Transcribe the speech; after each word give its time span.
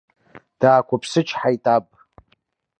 Даақәыԥсычҳаит 0.59 1.63
аб. 1.75 1.85